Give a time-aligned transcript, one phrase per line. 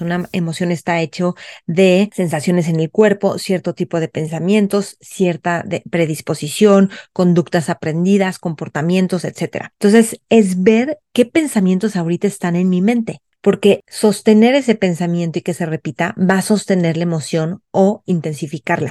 [0.00, 1.34] Una emoción está hecho
[1.66, 9.68] de sensaciones en el cuerpo, cierto tipo de pensamientos, cierta predisposición, conductas aprendidas, comportamientos, etc.
[9.78, 15.42] Entonces, es ver qué pensamientos ahorita están en mi mente, porque sostener ese pensamiento y
[15.42, 18.90] que se repita va a sostener la emoción o intensificarla.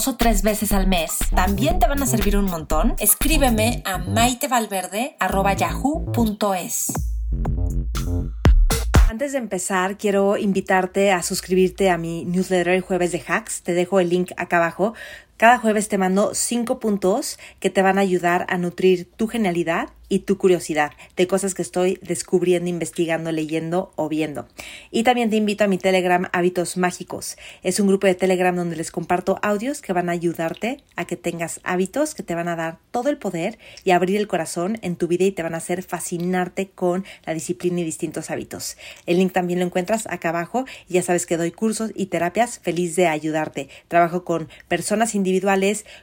[0.07, 2.95] o tres veces al mes, también te van a servir un montón.
[2.99, 6.61] Escríbeme a maitevalverde.yahoo.com
[9.09, 13.61] antes de empezar, quiero invitarte a suscribirte a mi newsletter el jueves de hacks.
[13.61, 14.93] Te dejo el link acá abajo.
[15.41, 19.89] Cada jueves te mando cinco puntos que te van a ayudar a nutrir tu genialidad
[20.11, 24.45] y tu curiosidad de cosas que estoy descubriendo, investigando, leyendo o viendo.
[24.91, 27.37] Y también te invito a mi Telegram Hábitos Mágicos.
[27.63, 31.15] Es un grupo de Telegram donde les comparto audios que van a ayudarte a que
[31.15, 34.97] tengas hábitos que te van a dar todo el poder y abrir el corazón en
[34.97, 38.75] tu vida y te van a hacer fascinarte con la disciplina y distintos hábitos.
[39.05, 42.97] El link también lo encuentras acá abajo ya sabes que doy cursos y terapias feliz
[42.97, 43.69] de ayudarte.
[43.87, 45.30] Trabajo con personas individuales,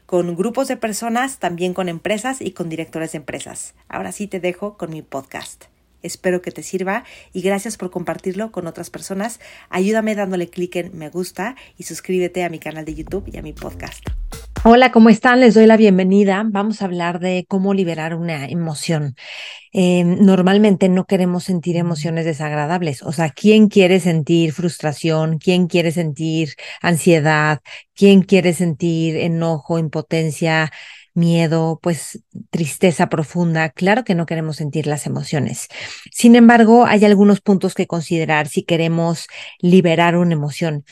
[0.07, 4.41] con grupos de personas, también con empresas y con directores de empresas ahora sí te
[4.41, 5.65] dejo con mi podcast.
[6.03, 9.41] Espero que te sirva y gracias por compartirlo con otras personas.
[9.69, 13.43] Ayúdame dándole clic en me gusta y suscríbete a mi canal de YouTube y a
[13.43, 14.05] mi podcast.
[14.64, 15.41] Hola, ¿cómo están?
[15.41, 16.42] Les doy la bienvenida.
[16.45, 19.14] Vamos a hablar de cómo liberar una emoción.
[19.73, 23.03] Eh, normalmente no queremos sentir emociones desagradables.
[23.03, 25.39] O sea, ¿quién quiere sentir frustración?
[25.39, 27.61] ¿Quién quiere sentir ansiedad?
[27.95, 30.70] ¿Quién quiere sentir enojo, impotencia?
[31.14, 33.70] miedo, pues tristeza profunda.
[33.70, 35.67] Claro que no queremos sentir las emociones.
[36.13, 39.27] Sin embargo, hay algunos puntos que considerar si queremos
[39.58, 40.85] liberar una emoción.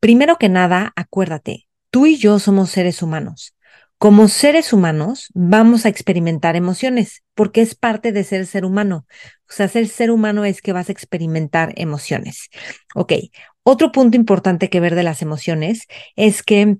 [0.00, 1.63] Primero que nada, acuérdate,
[1.94, 3.54] tú y yo somos seres humanos.
[3.98, 9.06] Como seres humanos vamos a experimentar emociones porque es parte de ser ser humano.
[9.48, 12.50] O sea, ser ser humano es que vas a experimentar emociones.
[12.96, 13.12] Ok,
[13.62, 16.78] otro punto importante que ver de las emociones es que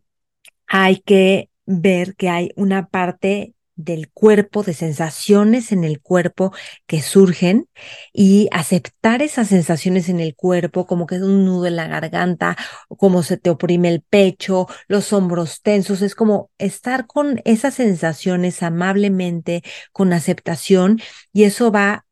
[0.67, 6.53] hay que ver que hay una parte del cuerpo, de sensaciones en el cuerpo
[6.87, 7.69] que surgen
[8.13, 12.57] y aceptar esas sensaciones en el cuerpo, como que es un nudo en la garganta,
[12.89, 18.63] como se te oprime el pecho, los hombros tensos, es como estar con esas sensaciones
[18.63, 19.63] amablemente,
[19.93, 21.01] con aceptación
[21.33, 22.07] y eso va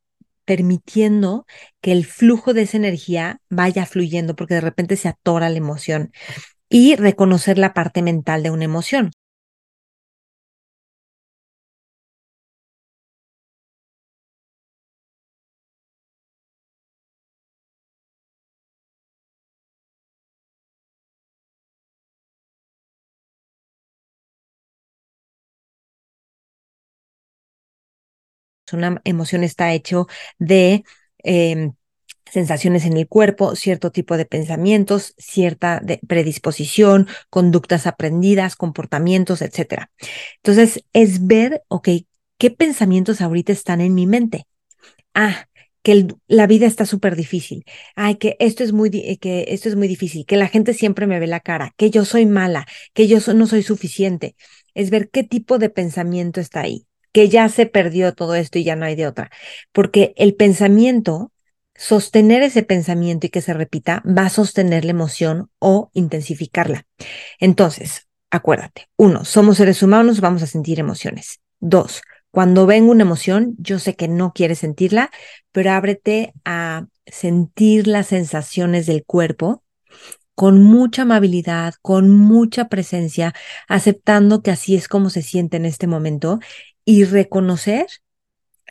[0.45, 1.47] permitiendo
[1.81, 6.13] que el flujo de esa energía vaya fluyendo porque de repente se atora la emoción
[6.69, 9.13] y reconocer la parte mental de una emoción.
[28.73, 30.07] Una emoción está hecho
[30.39, 30.85] de
[31.19, 31.73] em,
[32.33, 39.91] sensaciones en el cuerpo, cierto tipo de pensamientos, cierta predisposición, conductas aprendidas, comportamientos, etc.
[40.37, 41.89] Entonces, es ver, ok,
[42.39, 44.47] qué pensamientos ahorita están en mi mente.
[45.15, 45.47] Ah,
[45.83, 47.65] que la vida está súper difícil.
[47.97, 51.19] Ay, que esto es muy que esto es muy difícil, que la gente siempre me
[51.21, 54.37] ve la cara, que yo soy mala, que yo no soy suficiente.
[54.75, 58.65] Es ver qué tipo de pensamiento está ahí que ya se perdió todo esto y
[58.65, 59.31] ya no hay de otra.
[59.73, 61.33] Porque el pensamiento,
[61.75, 66.87] sostener ese pensamiento y que se repita, va a sostener la emoción o intensificarla.
[67.39, 71.41] Entonces, acuérdate, uno, somos seres humanos, vamos a sentir emociones.
[71.61, 75.11] Dos, cuando venga una emoción, yo sé que no quieres sentirla,
[75.53, 79.63] pero ábrete a sentir las sensaciones del cuerpo
[80.35, 83.35] con mucha amabilidad, con mucha presencia,
[83.69, 86.41] aceptando que así es como se siente en este momento
[86.85, 87.87] y reconocer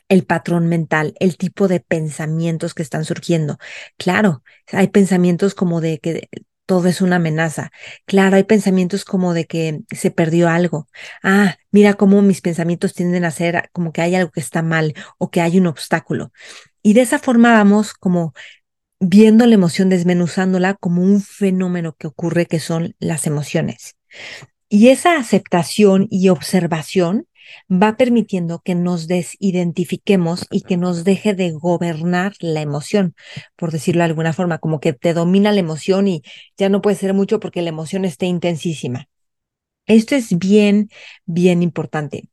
[0.08, 3.58] el patrón mental, el tipo de pensamientos que están surgiendo.
[3.96, 6.28] Claro, hay pensamientos como de que
[6.66, 7.70] todo es una amenaza.
[8.06, 10.88] Claro, hay pensamientos como de que se perdió algo.
[11.22, 14.94] Ah, mira cómo mis pensamientos tienden a ser como que hay algo que está mal
[15.18, 16.32] o que hay un obstáculo.
[16.82, 18.34] Y de esa forma vamos como
[19.00, 23.96] viendo la emoción, desmenuzándola como un fenómeno que ocurre que son las emociones.
[24.68, 27.26] Y esa aceptación y observación
[27.70, 33.14] va permitiendo que nos desidentifiquemos y que nos deje de gobernar la emoción,
[33.56, 36.22] por decirlo de alguna forma, como que te domina la emoción y
[36.56, 39.08] ya no puede ser mucho porque la emoción esté intensísima.
[39.86, 40.88] Esto es bien,
[41.26, 42.28] bien importante.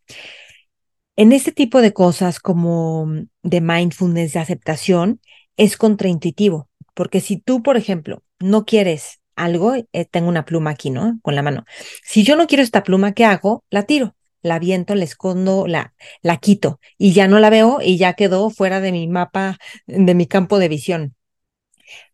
[1.15, 3.07] En este tipo de cosas como
[3.43, 5.19] de mindfulness, de aceptación,
[5.57, 10.89] es contraintuitivo, porque si tú, por ejemplo, no quieres algo, eh, tengo una pluma aquí,
[10.89, 11.19] ¿no?
[11.21, 11.65] Con la mano.
[12.03, 13.63] Si yo no quiero esta pluma, ¿qué hago?
[13.69, 17.97] La tiro, la viento, la escondo, la, la quito y ya no la veo y
[17.97, 19.57] ya quedó fuera de mi mapa,
[19.87, 21.15] de mi campo de visión.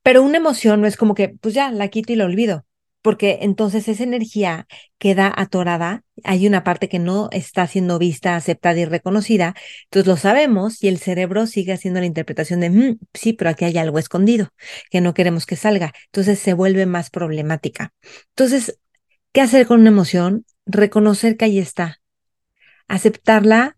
[0.03, 2.65] Pero una emoción no es como que, pues ya, la quito y la olvido
[3.05, 4.65] porque entonces esa energía
[4.97, 10.17] queda atorada, hay una parte que no está siendo vista, aceptada y reconocida, entonces lo
[10.17, 13.99] sabemos y el cerebro sigue haciendo la interpretación de, mm, sí, pero aquí hay algo
[13.99, 14.49] escondido
[14.89, 17.93] que no queremos que salga, entonces se vuelve más problemática.
[18.29, 18.79] Entonces,
[19.33, 20.43] ¿qué hacer con una emoción?
[20.65, 21.99] Reconocer que ahí está,
[22.87, 23.77] aceptarla,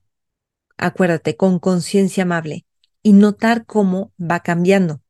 [0.78, 2.66] acuérdate, con conciencia amable
[3.04, 5.02] y notar cómo va cambiando.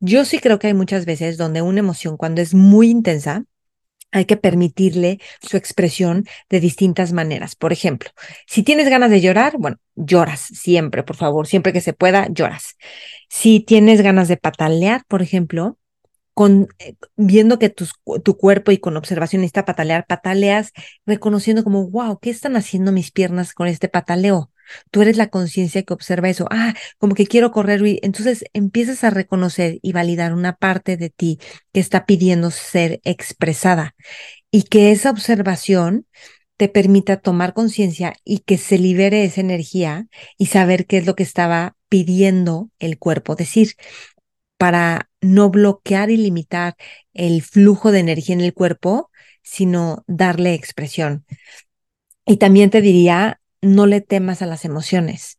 [0.00, 3.44] Yo sí creo que hay muchas veces donde una emoción cuando es muy intensa,
[4.12, 7.56] hay que permitirle su expresión de distintas maneras.
[7.56, 8.10] Por ejemplo,
[8.46, 12.76] si tienes ganas de llorar, bueno, lloras siempre, por favor, siempre que se pueda, lloras.
[13.28, 15.78] Si tienes ganas de patalear, por ejemplo,
[16.34, 20.72] con, eh, viendo que tu cuerpo y con observación está patalear, pataleas
[21.06, 24.50] reconociendo como, wow, ¿qué están haciendo mis piernas con este pataleo?
[24.90, 26.46] Tú eres la conciencia que observa eso.
[26.50, 27.82] Ah, como que quiero correr.
[28.02, 31.38] Entonces empiezas a reconocer y validar una parte de ti
[31.72, 33.94] que está pidiendo ser expresada
[34.50, 36.06] y que esa observación
[36.56, 40.06] te permita tomar conciencia y que se libere esa energía
[40.38, 43.74] y saber qué es lo que estaba pidiendo el cuerpo decir
[44.58, 46.76] para no bloquear y limitar
[47.14, 49.10] el flujo de energía en el cuerpo,
[49.42, 51.24] sino darle expresión.
[52.26, 55.38] Y también te diría, no le temas a las emociones.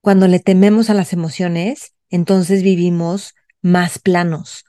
[0.00, 4.64] Cuando le tememos a las emociones, entonces vivimos más planos,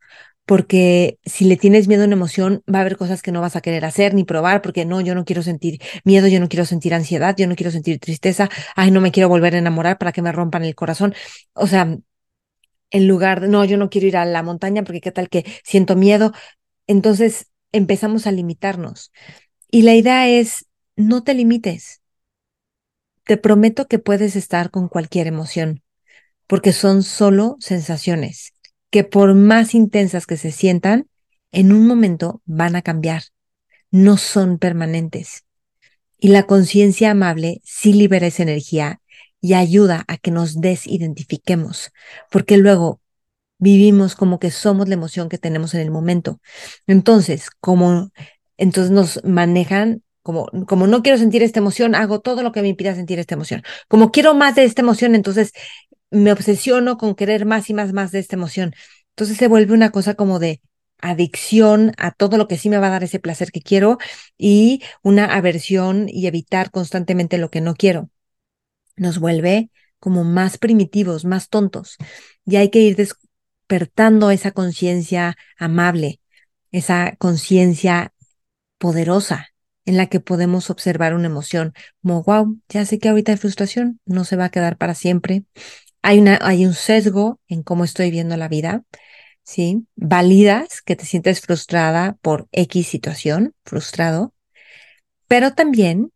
[0.45, 3.55] porque si le tienes miedo a una emoción, va a haber cosas que no vas
[3.55, 6.65] a querer hacer ni probar, porque no, yo no quiero sentir miedo, yo no quiero
[6.65, 10.11] sentir ansiedad, yo no quiero sentir tristeza, ay, no me quiero volver a enamorar para
[10.11, 11.13] que me rompan el corazón.
[11.53, 11.97] O sea,
[12.91, 15.45] en lugar de, no, yo no quiero ir a la montaña porque qué tal que
[15.63, 16.33] siento miedo.
[16.87, 19.11] Entonces empezamos a limitarnos.
[19.71, 20.65] Y la idea es,
[20.95, 22.01] no te limites
[23.23, 25.83] te prometo que puedes estar con cualquier emoción,
[26.47, 28.53] porque son solo sensaciones,
[28.89, 31.07] que por más intensas que se sientan,
[31.51, 33.23] en un momento van a cambiar,
[33.89, 35.45] no son permanentes.
[36.17, 39.00] Y la conciencia amable sí libera esa energía
[39.41, 41.91] y ayuda a que nos desidentifiquemos,
[42.29, 43.01] porque luego
[43.57, 46.39] vivimos como que somos la emoción que tenemos en el momento.
[46.87, 48.11] Entonces, como
[48.57, 52.67] entonces nos manejan como, como no quiero sentir esta emoción, hago todo lo que me
[52.67, 53.63] impida sentir esta emoción.
[53.87, 55.51] Como quiero más de esta emoción, entonces
[56.11, 58.73] me obsesiono con querer más y más, más de esta emoción.
[59.11, 60.61] Entonces se vuelve una cosa como de
[60.99, 63.97] adicción a todo lo que sí me va a dar ese placer que quiero
[64.37, 68.09] y una aversión y evitar constantemente lo que no quiero.
[68.95, 71.97] Nos vuelve como más primitivos, más tontos.
[72.45, 76.19] Y hay que ir despertando esa conciencia amable,
[76.71, 78.13] esa conciencia
[78.77, 79.49] poderosa
[79.85, 83.99] en la que podemos observar una emoción como, wow, ya sé que ahorita hay frustración,
[84.05, 85.43] no se va a quedar para siempre.
[86.01, 88.83] Hay, una, hay un sesgo en cómo estoy viendo la vida,
[89.43, 89.85] ¿sí?
[89.95, 94.33] Validas que te sientes frustrada por X situación, frustrado,
[95.27, 96.11] pero también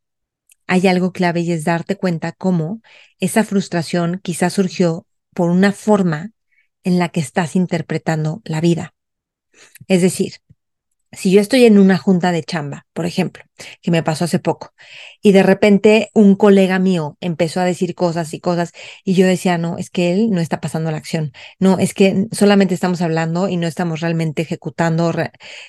[0.68, 2.82] hay algo clave y es darte cuenta cómo
[3.20, 6.32] esa frustración quizás surgió por una forma
[6.84, 8.94] en la que estás interpretando la vida.
[9.88, 10.34] Es decir,
[11.12, 13.44] si yo estoy en una junta de chamba, por ejemplo,
[13.82, 14.74] que me pasó hace poco,
[15.22, 19.58] y de repente un colega mío empezó a decir cosas y cosas, y yo decía,
[19.58, 23.48] no, es que él no está pasando la acción, no, es que solamente estamos hablando
[23.48, 25.14] y no estamos realmente ejecutando,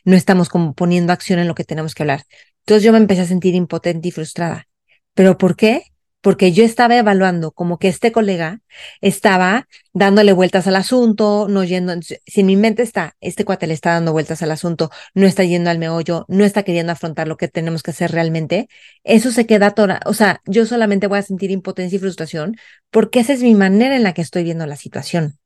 [0.05, 2.25] no estamos como poniendo acción en lo que tenemos que hablar.
[2.61, 4.67] Entonces yo me empecé a sentir impotente y frustrada.
[5.17, 5.83] ¿Pero por qué?
[6.27, 8.61] porque yo estaba evaluando como que este colega
[9.01, 13.75] estaba dándole vueltas al asunto, no yendo, si en mi mente está, este cuate le
[13.75, 17.37] está dando vueltas al asunto, no está yendo al meollo, no está queriendo afrontar lo
[17.37, 18.69] que tenemos que hacer realmente,
[19.05, 22.57] eso se queda toda, o sea, yo solamente voy a sentir impotencia y frustración
[22.91, 25.39] porque esa es mi manera en la que estoy viendo la situación.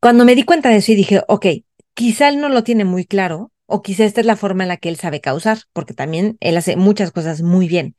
[0.00, 1.46] Cuando me di cuenta de eso y dije, ok,
[1.92, 4.76] quizá él no lo tiene muy claro, o quizá esta es la forma en la
[4.78, 7.96] que él sabe causar, porque también él hace muchas cosas muy bien.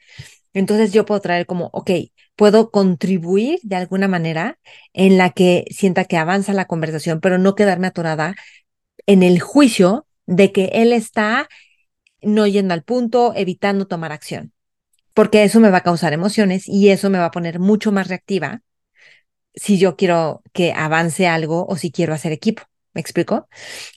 [0.54, 1.92] Entonces yo puedo traer como, ok,
[2.36, 4.60] puedo contribuir de alguna manera
[4.94, 8.36] en la que sienta que avanza la conversación, pero no quedarme atorada
[9.08, 11.50] en el juicio de que él está
[12.22, 14.54] no yendo al punto, evitando tomar acción.
[15.16, 18.08] porque eso me va a causar emociones y eso me va a poner mucho más
[18.08, 18.62] reactiva
[19.56, 22.64] si yo quiero que avance algo o si quiero hacer equipo.
[22.94, 23.48] ¿Me explico?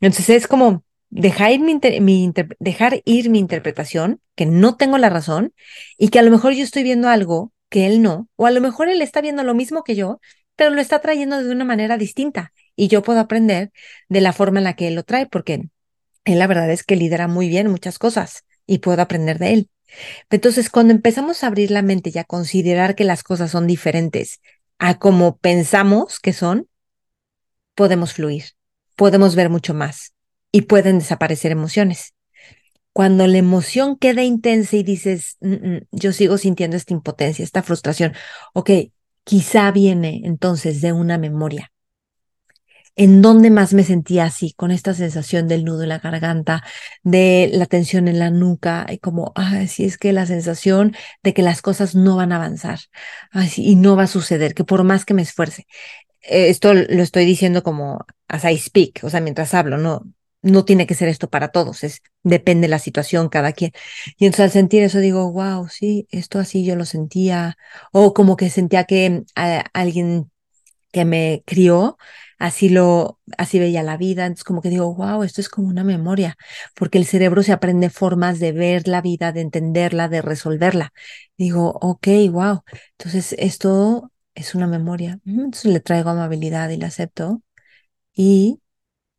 [0.00, 5.52] Entonces es como dejar ir mi, dejar ir mi interpretación, que no tengo la razón
[5.98, 8.60] y que a lo mejor yo estoy viendo algo que él no, o a lo
[8.60, 10.20] mejor él está viendo lo mismo que yo,
[10.56, 13.72] pero lo está trayendo de una manera distinta y yo puedo aprender
[14.08, 15.68] de la forma en la que él lo trae, porque
[16.25, 19.70] él la verdad es que lidera muy bien muchas cosas y puedo aprender de él.
[20.30, 24.40] Entonces, cuando empezamos a abrir la mente y a considerar que las cosas son diferentes
[24.78, 26.68] a como pensamos que son,
[27.75, 28.44] podemos fluir,
[28.96, 30.15] podemos ver mucho más
[30.56, 32.14] y pueden desaparecer emociones.
[32.94, 37.62] Cuando la emoción queda intensa y dices, mm, mm, yo sigo sintiendo esta impotencia, esta
[37.62, 38.14] frustración,
[38.54, 38.70] ok,
[39.22, 41.72] quizá viene entonces de una memoria
[42.98, 46.64] en dónde más me sentía así, con esta sensación del nudo en la garganta,
[47.02, 51.34] de la tensión en la nuca, y como, ay, sí es que la sensación de
[51.34, 52.78] que las cosas no van a avanzar,
[53.30, 55.66] así, y no va a suceder, que por más que me esfuerce.
[56.22, 60.02] Eh, esto lo estoy diciendo como as I speak, o sea, mientras hablo, no,
[60.46, 63.72] no tiene que ser esto para todos, es depende de la situación, cada quien.
[64.18, 67.56] Y entonces al sentir eso digo, wow, sí, esto así yo lo sentía,
[67.92, 70.30] o como que sentía que eh, alguien
[70.92, 71.98] que me crió
[72.38, 74.26] así lo, así veía la vida.
[74.26, 76.36] Entonces como que digo, wow, esto es como una memoria,
[76.74, 80.92] porque el cerebro se aprende formas de ver la vida, de entenderla, de resolverla.
[81.36, 82.62] Digo, ok, wow.
[82.98, 85.20] Entonces esto es una memoria.
[85.26, 87.42] Entonces le traigo amabilidad y la acepto
[88.14, 88.60] y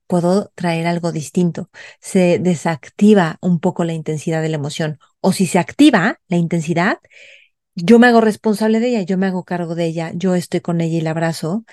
[0.08, 1.70] puedo traer algo distinto.
[2.00, 5.00] Se desactiva un poco la intensidad de la emoción.
[5.22, 7.00] O si se activa la intensidad,
[7.76, 10.82] yo me hago responsable de ella, yo me hago cargo de ella, yo estoy con
[10.82, 11.66] ella y la abrazo,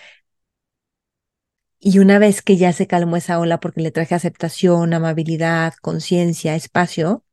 [1.85, 6.55] y una vez que ya se calmó esa ola porque le traje aceptación, amabilidad, conciencia,
[6.55, 7.25] espacio,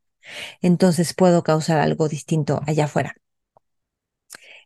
[0.62, 3.16] entonces puedo causar algo distinto allá afuera.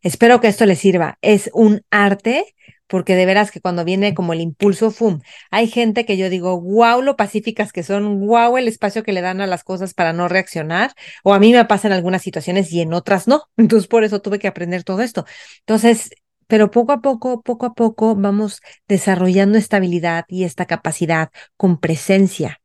[0.01, 1.19] Espero que esto les sirva.
[1.21, 2.54] Es un arte
[2.87, 5.21] porque de veras que cuando viene como el impulso, ¡fum!
[5.51, 9.21] Hay gente que yo digo, wow, lo pacíficas que son, wow, el espacio que le
[9.21, 12.71] dan a las cosas para no reaccionar, o a mí me pasa en algunas situaciones
[12.71, 13.43] y en otras no.
[13.57, 15.25] Entonces, por eso tuve que aprender todo esto.
[15.59, 16.11] Entonces,
[16.47, 22.61] pero poco a poco, poco a poco vamos desarrollando estabilidad y esta capacidad con presencia,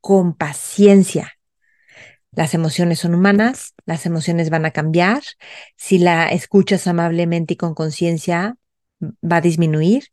[0.00, 1.38] con paciencia.
[2.32, 5.22] Las emociones son humanas, las emociones van a cambiar.
[5.76, 8.56] Si la escuchas amablemente y con conciencia,
[9.02, 10.04] va a disminuir.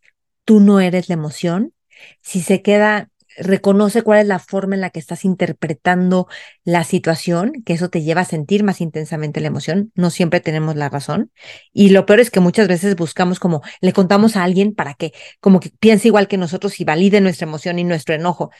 [0.45, 1.73] Tú no eres la emoción.
[2.21, 6.27] Si se queda reconoce cuál es la forma en la que estás interpretando
[6.63, 9.91] la situación, que eso te lleva a sentir más intensamente la emoción.
[9.95, 11.31] No siempre tenemos la razón.
[11.71, 15.13] Y lo peor es que muchas veces buscamos como, le contamos a alguien para que
[15.39, 18.51] como que piense igual que nosotros y valide nuestra emoción y nuestro enojo.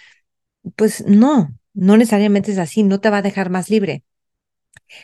[0.76, 4.04] Pues no, no necesariamente es así, no te va a dejar más libre.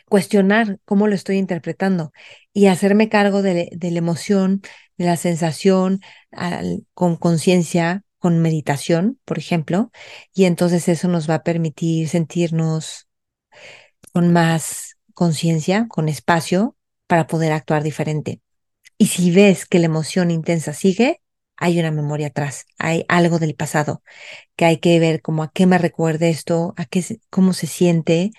[0.10, 2.12] Cuestionar cómo lo estoy interpretando
[2.54, 4.62] y hacerme cargo de, la emoción,
[4.98, 6.02] de la sensación,
[6.94, 9.92] con conciencia, con meditación, por ejemplo,
[10.34, 13.08] y entonces eso nos va a permitir sentirnos
[14.14, 16.76] con más conciencia, con espacio
[17.08, 18.42] para poder actuar diferente.
[18.98, 21.22] Y si ves que la emoción intensa sigue,
[21.58, 24.02] hay una memoria atrás, hay algo del pasado
[24.56, 28.32] que hay que ver como a qué me recuerda esto, a qué, cómo se siente,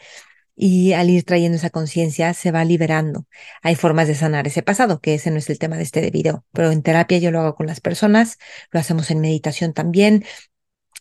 [0.56, 3.26] y al ir trayendo esa conciencia se va liberando.
[3.62, 6.44] Hay formas de sanar ese pasado, que ese no es el tema de este video,
[6.52, 8.38] pero en terapia yo lo hago con las personas,
[8.70, 10.24] lo hacemos en meditación también,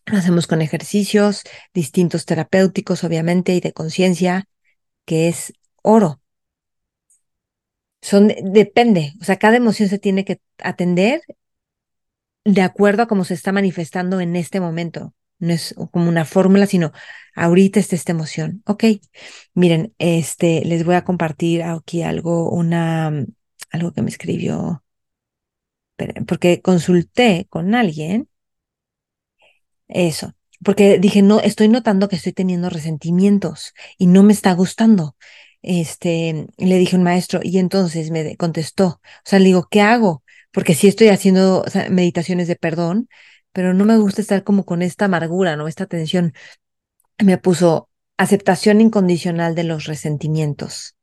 [0.05, 1.43] lo hacemos con ejercicios
[1.73, 4.47] distintos terapéuticos, obviamente, y de conciencia,
[5.05, 6.21] que es oro.
[8.01, 11.21] Son, depende, o sea, cada emoción se tiene que atender
[12.43, 16.65] de acuerdo a cómo se está manifestando en este momento no es como una fórmula,
[16.67, 16.91] sino
[17.35, 18.63] ahorita está esta emoción.
[18.65, 18.85] Ok,
[19.53, 23.25] miren, este, les voy a compartir aquí algo, una,
[23.71, 24.83] algo que me escribió,
[26.27, 28.29] porque consulté con alguien,
[29.87, 35.15] eso, porque dije, no, estoy notando que estoy teniendo resentimientos y no me está gustando.
[35.61, 39.81] Este, le dije a un maestro y entonces me contestó, o sea, le digo, ¿qué
[39.81, 40.23] hago?
[40.51, 43.09] Porque si estoy haciendo meditaciones de perdón,
[43.55, 45.69] pero no me gusta estar como con esta amargura, ¿no?
[45.69, 46.33] Esta tensión.
[47.23, 50.97] Me puso aceptación incondicional de los resentimientos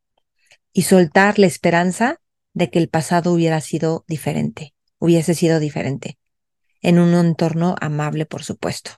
[0.70, 2.20] y soltar la esperanza
[2.52, 6.18] de que el pasado hubiera sido diferente, hubiese sido diferente,
[6.82, 8.90] en un entorno amable, por supuesto.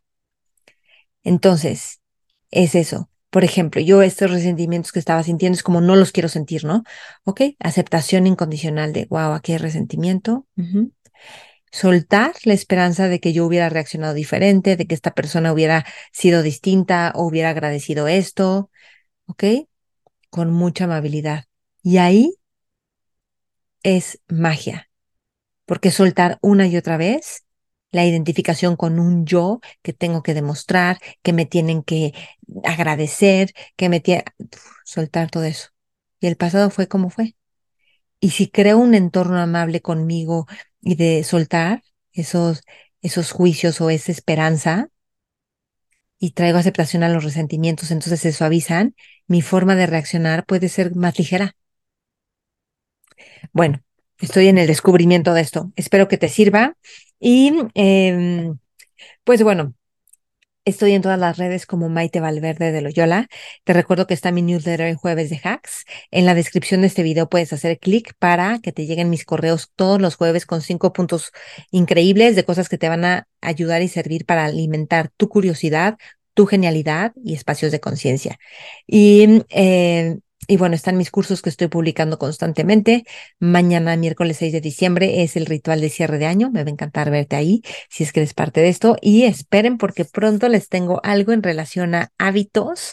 [1.22, 2.00] Entonces,
[2.50, 3.08] es eso.
[3.30, 6.82] Por ejemplo, yo estos resentimientos que estaba sintiendo es como no los quiero sentir, ¿no?
[7.22, 10.44] Ok, aceptación incondicional de, wow, aquí hay resentimiento
[11.74, 16.42] soltar la esperanza de que yo hubiera reaccionado diferente, de que esta persona hubiera sido
[16.42, 18.70] distinta o hubiera agradecido esto,
[19.26, 19.44] ¿ok?
[20.30, 21.46] Con mucha amabilidad.
[21.82, 22.36] Y ahí
[23.82, 24.88] es magia,
[25.66, 27.44] porque soltar una y otra vez
[27.90, 32.12] la identificación con un yo que tengo que demostrar, que me tienen que
[32.62, 34.24] agradecer, que me tienen...
[34.84, 35.70] Soltar todo eso.
[36.20, 37.34] Y el pasado fue como fue.
[38.20, 40.46] Y si creo un entorno amable conmigo
[40.84, 42.62] y de soltar esos,
[43.02, 44.88] esos juicios o esa esperanza,
[46.18, 48.94] y traigo aceptación a los resentimientos, entonces se suavizan,
[49.26, 51.56] mi forma de reaccionar puede ser más ligera.
[53.52, 53.82] Bueno,
[54.20, 55.72] estoy en el descubrimiento de esto.
[55.76, 56.76] Espero que te sirva.
[57.20, 58.58] Y em,
[59.24, 59.74] pues bueno,
[60.66, 63.28] Estoy en todas las redes como Maite Valverde de Loyola.
[63.64, 65.84] Te recuerdo que está mi newsletter en jueves de hacks.
[66.10, 69.70] En la descripción de este video puedes hacer clic para que te lleguen mis correos
[69.76, 71.32] todos los jueves con cinco puntos
[71.70, 75.98] increíbles de cosas que te van a ayudar y servir para alimentar tu curiosidad,
[76.32, 78.38] tu genialidad y espacios de conciencia.
[78.86, 83.04] Y eh, y bueno, están mis cursos que estoy publicando constantemente.
[83.38, 86.50] Mañana, miércoles 6 de diciembre, es el ritual de cierre de año.
[86.50, 88.96] Me va a encantar verte ahí, si es que eres parte de esto.
[89.00, 92.92] Y esperen porque pronto les tengo algo en relación a hábitos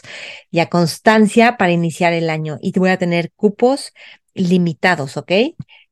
[0.50, 2.58] y a constancia para iniciar el año.
[2.60, 3.92] Y voy a tener cupos
[4.34, 5.32] limitados, ¿ok?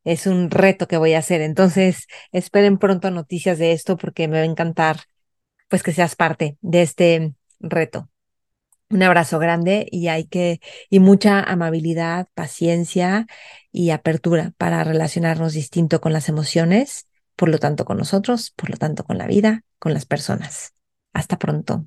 [0.04, 1.40] Es un reto que voy a hacer.
[1.40, 4.98] Entonces, esperen pronto noticias de esto porque me va a encantar,
[5.68, 8.09] pues, que seas parte de este reto.
[8.90, 13.26] Un abrazo grande y hay que, y mucha amabilidad, paciencia
[13.70, 17.06] y apertura para relacionarnos distinto con las emociones,
[17.36, 20.74] por lo tanto con nosotros, por lo tanto con la vida, con las personas.
[21.12, 21.86] Hasta pronto.